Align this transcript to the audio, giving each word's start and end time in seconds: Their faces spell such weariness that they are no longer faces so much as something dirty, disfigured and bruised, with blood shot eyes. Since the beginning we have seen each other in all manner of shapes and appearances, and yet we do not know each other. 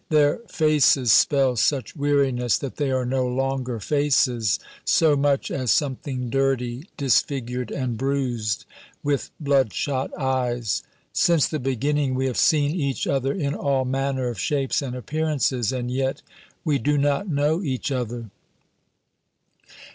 Their 0.09 0.39
faces 0.49 1.11
spell 1.11 1.55
such 1.55 1.95
weariness 1.95 2.57
that 2.57 2.77
they 2.77 2.89
are 2.89 3.05
no 3.05 3.27
longer 3.27 3.79
faces 3.79 4.57
so 4.83 5.15
much 5.15 5.51
as 5.51 5.69
something 5.69 6.31
dirty, 6.31 6.89
disfigured 6.97 7.69
and 7.69 7.99
bruised, 7.99 8.65
with 9.03 9.29
blood 9.39 9.73
shot 9.75 10.11
eyes. 10.17 10.81
Since 11.13 11.49
the 11.49 11.59
beginning 11.59 12.15
we 12.15 12.25
have 12.25 12.37
seen 12.37 12.71
each 12.73 13.05
other 13.05 13.31
in 13.31 13.53
all 13.53 13.85
manner 13.85 14.27
of 14.29 14.39
shapes 14.39 14.81
and 14.81 14.95
appearances, 14.95 15.71
and 15.71 15.91
yet 15.91 16.23
we 16.65 16.79
do 16.79 16.97
not 16.97 17.27
know 17.27 17.61
each 17.61 17.91
other. 17.91 18.31